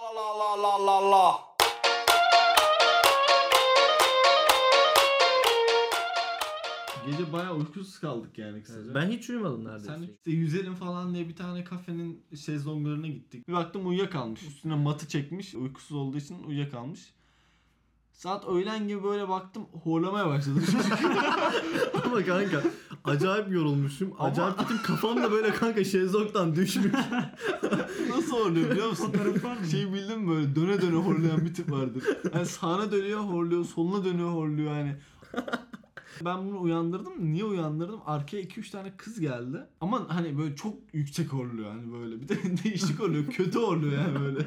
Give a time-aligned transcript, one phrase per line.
[0.00, 1.40] Allah Allah Allah Allah Allah.
[7.06, 8.94] Gece bayağı uykusuz kaldık yani kısaca.
[8.94, 9.86] Ben hiç uyumadım neredeyse.
[9.86, 13.48] Sen işte yüzelim falan diye bir tane kafenin şezlonglarına gittik.
[13.48, 14.42] Bir baktım uyuyakalmış.
[14.42, 15.54] Üstüne matı çekmiş.
[15.54, 17.14] Uykusuz olduğu için uyuyakalmış.
[18.12, 20.60] Saat öğlen gibi böyle baktım horlamaya başladı.
[22.04, 22.62] Ama kanka
[23.10, 24.12] acayip yorulmuşum.
[24.18, 26.92] Ama- Acayip bütün kafam da böyle kanka şezlongdan düşmüş.
[28.16, 29.04] Nasıl horluyor biliyor musun?
[29.12, 29.66] Fotoğraf var mı?
[29.70, 32.02] şey bildin mi böyle döne döne horlayan bir tip vardır.
[32.34, 34.96] Yani sağına dönüyor horluyor, soluna dönüyor horluyor yani.
[36.24, 37.12] Ben bunu uyandırdım.
[37.32, 38.00] Niye uyandırdım?
[38.06, 39.58] Arkaya 2-3 tane kız geldi.
[39.80, 42.20] Ama hani böyle çok yüksek horluyor hani böyle.
[42.20, 42.34] Bir de
[42.64, 43.26] değişik horluyor.
[43.26, 44.38] Kötü horluyor yani böyle.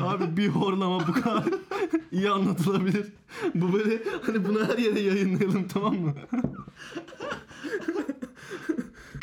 [0.00, 1.44] Abi bir horlama bu kadar
[2.12, 3.06] iyi anlatılabilir.
[3.54, 6.14] Bu böyle hani bunu her yere yayınlayalım tamam mı?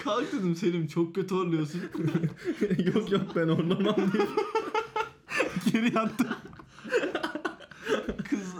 [0.03, 1.81] Kalk dedim Selim çok kötü horluyorsun.
[2.95, 4.27] yok yok ben horlamam diye.
[5.71, 6.27] Geri yattım.
[8.29, 8.53] Kız,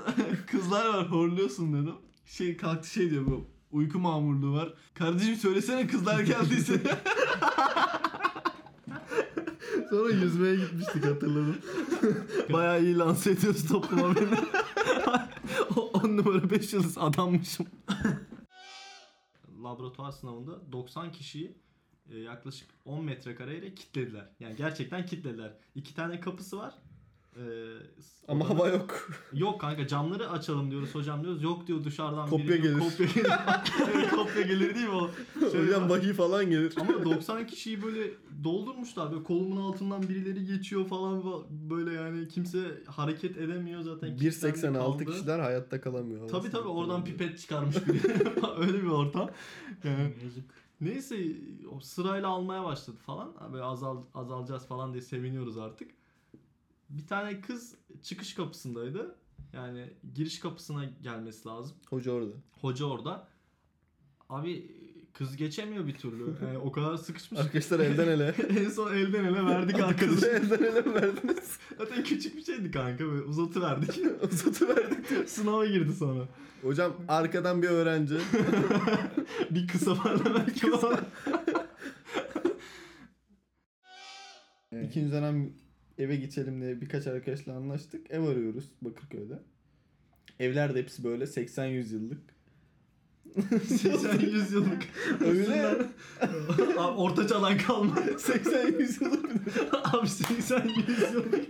[0.51, 1.95] kızlar var horluyorsun dedim.
[2.25, 4.73] Şey kalktı şey diyor bu uyku mamurluğu var.
[4.93, 6.81] Kardeşim söylesene kızlar geldiyse.
[9.89, 11.57] Sonra yüzmeye gitmiştik hatırladım.
[12.53, 14.39] Bayağı iyi lanse ediyoruz topluma beni.
[15.75, 17.65] O 10 numara 5 yıldız adammışım.
[19.63, 21.57] Laboratuvar sınavında 90 kişiyi
[22.09, 24.29] e, yaklaşık 10 metrekareyle kilitlediler.
[24.39, 25.53] Yani gerçekten kilitlediler.
[25.75, 26.75] İki tane kapısı var.
[27.37, 27.43] E,
[28.27, 29.09] Ama hava yok.
[29.33, 31.43] Yok kanka camları açalım diyoruz hocam diyoruz.
[31.43, 32.79] Yok diyor dışarıdan Kopya biri gelir.
[32.79, 33.29] Kopya gelir.
[34.15, 35.09] Kopya gelir değil mi o?
[35.51, 36.73] Şöyle Hocam vahiy falan gelir.
[36.79, 38.11] ama 90 kişiyi böyle
[38.43, 39.11] doldurmuşlar.
[39.11, 44.17] Böyle kolumun altından birileri geçiyor falan böyle yani kimse hareket edemiyor zaten.
[44.17, 45.05] kilitlendi 1.86 kaldı.
[45.05, 46.27] kişiler hayatta kalamıyor.
[46.29, 47.99] Tabii tabii oradan pipet çıkarmış biri.
[48.57, 49.29] Öyle bir ortam.
[49.83, 50.43] Yani Yazık.
[50.81, 51.25] neyse
[51.71, 53.33] o sırayla almaya başladı falan.
[53.53, 55.91] Böyle azal azalacağız falan diye seviniyoruz artık.
[56.91, 59.15] Bir tane kız çıkış kapısındaydı.
[59.53, 61.77] Yani giriş kapısına gelmesi lazım.
[61.89, 62.33] Hoca orada.
[62.61, 63.27] Hoca orada.
[64.29, 64.71] Abi
[65.13, 66.35] kız geçemiyor bir türlü.
[66.45, 67.41] Yani o kadar sıkışmış.
[67.41, 68.27] Arkadaşlar elden ele.
[68.59, 70.25] en son elden ele verdik arkadaşı.
[70.25, 71.59] elden ele verdiniz?
[71.77, 73.99] Zaten küçük bir şeydi kanka böyle uzatıverdik.
[74.31, 75.29] Uzatıverdik.
[75.29, 76.27] Sınava girdi sonra.
[76.61, 78.17] Hocam arkadan bir öğrenci.
[79.51, 80.67] bir kısa varla belki.
[84.83, 85.53] İkinci dönem
[85.97, 88.11] eve geçelim diye birkaç arkadaşla anlaştık.
[88.11, 89.39] Ev arıyoruz Bakırköy'de.
[90.39, 92.21] Evler de hepsi böyle 80-100 yıllık.
[93.51, 94.83] 80-100 yıllık.
[95.25, 95.67] Öyle.
[96.77, 97.95] Abi orta çalan kalma.
[97.95, 99.31] 80-100 yıllık.
[99.73, 101.45] Abi 80-100 yıllık.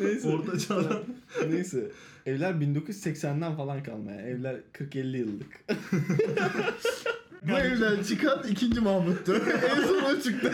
[0.00, 0.28] Neyse.
[0.28, 1.04] Orta çalan.
[1.48, 1.90] Neyse.
[2.26, 4.22] Evler 1980'den falan kalma yani.
[4.22, 5.64] Evler 40-50 yıllık.
[7.42, 9.34] Bu evden çıkan ikinci Mahmut'tu.
[9.34, 10.52] en son o çıktı.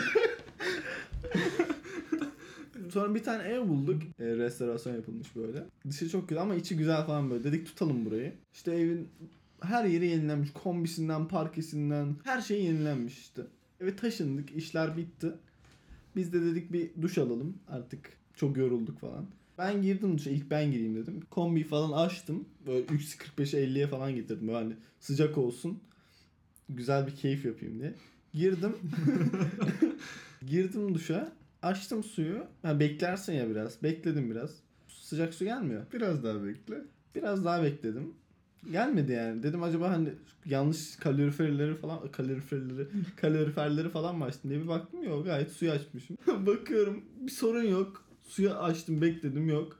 [2.95, 4.01] Sonra bir tane ev bulduk.
[4.19, 5.63] E, restorasyon yapılmış böyle.
[5.89, 7.43] Dışı çok güzel ama içi güzel falan böyle.
[7.43, 8.33] Dedik tutalım burayı.
[8.53, 9.07] İşte evin
[9.61, 10.51] her yeri yenilenmiş.
[10.53, 13.41] Kombisinden, parkesinden her şey yenilenmiş işte.
[13.81, 14.51] Eve taşındık.
[14.51, 15.31] işler bitti.
[16.15, 17.57] Biz de dedik bir duş alalım.
[17.67, 19.25] Artık çok yorulduk falan.
[19.57, 20.29] Ben girdim duşa.
[20.29, 21.21] ilk ben gireyim dedim.
[21.29, 22.45] Kombi falan açtım.
[22.67, 24.47] Böyle 3.45'e 50'ye falan getirdim.
[24.47, 25.79] Böyle hani sıcak olsun.
[26.69, 27.93] Güzel bir keyif yapayım diye.
[28.33, 28.75] Girdim.
[30.45, 31.44] girdim duşa.
[31.65, 32.43] Açtım suyu.
[32.61, 33.83] Ha, beklersin ya biraz.
[33.83, 34.51] Bekledim biraz.
[34.87, 35.85] Sıcak su gelmiyor.
[35.93, 36.75] Biraz daha bekle.
[37.15, 38.13] Biraz daha bekledim.
[38.71, 39.43] Gelmedi yani.
[39.43, 40.09] Dedim acaba hani
[40.45, 46.17] yanlış kaloriferleri falan kaloriferleri kaloriferleri falan mı açtım diye bir baktım yok gayet suyu açmışım.
[46.45, 48.05] Bakıyorum bir sorun yok.
[48.23, 49.79] Suyu açtım bekledim yok.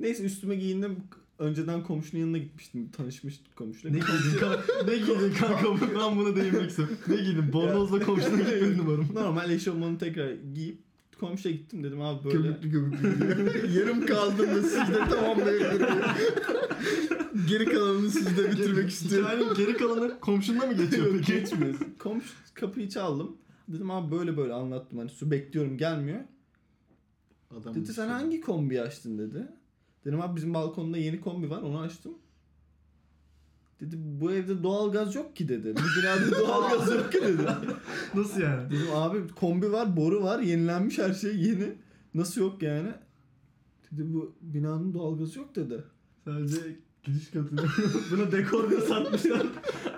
[0.00, 0.96] Neyse üstüme giyindim.
[1.38, 2.90] Önceden komşunun yanına gitmiştim.
[2.90, 3.98] Tanışmıştık komşuyla.
[3.98, 4.84] Ne giydin kanka?
[4.84, 5.86] Ne giydin kanka?
[6.00, 6.96] Ben buna değinmek istiyorum.
[7.08, 7.52] Ne giydin?
[7.52, 9.08] Bornozla komşuna gitmedin umarım.
[9.14, 10.89] Normal eşofmanı tekrar giyip
[11.20, 12.48] komşuya gittim dedim abi böyle.
[12.48, 13.72] Köpüklü köpüklü.
[13.78, 16.02] Yarım kaldığında sizde tamamlayabilirim.
[17.48, 19.28] Geri kalanını sizde bitirmek istiyorum.
[19.30, 21.32] Hikayenin geri kalanı komşunda mı geçiyor peki?
[21.32, 21.74] geçmiyor.
[21.98, 23.36] Komşu kapıyı çaldım.
[23.68, 26.20] Dedim abi böyle böyle anlattım hani su bekliyorum gelmiyor.
[27.50, 29.48] Adam Dedi sen hangi kombi açtın dedi.
[30.04, 32.18] Dedim abi bizim balkonda yeni kombi var onu açtım.
[33.80, 35.74] Dedi bu evde doğalgaz yok ki dedi.
[35.76, 37.42] Bu binada doğalgaz yok ki dedi.
[38.14, 38.70] Nasıl yani?
[38.70, 41.72] Dedim abi kombi var, boru var, yenilenmiş her şey yeni.
[42.14, 42.88] Nasıl yok yani?
[43.92, 45.84] Dedi bu binanın doğalgazı yok dedi.
[46.24, 46.56] Sadece
[47.02, 47.60] giriş katını.
[48.10, 49.46] Buna dekor diye satmışlar.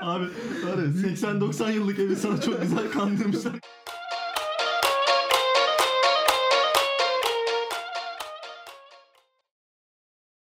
[0.01, 0.25] Abi
[0.65, 3.53] var ya 80-90 yıllık evi sana çok güzel kandırmışlar.